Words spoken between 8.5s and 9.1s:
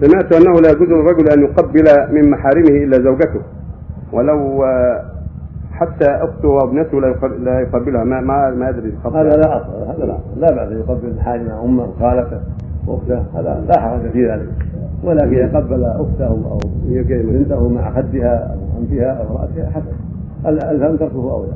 ما أدري